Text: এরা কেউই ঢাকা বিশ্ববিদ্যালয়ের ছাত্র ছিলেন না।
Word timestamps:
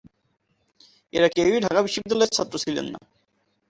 এরা 1.13 1.27
কেউই 1.35 1.59
ঢাকা 1.61 1.79
বিশ্ববিদ্যালয়ের 1.81 2.33
ছাত্র 2.33 2.55
ছিলেন 2.63 2.85
না। 2.93 2.99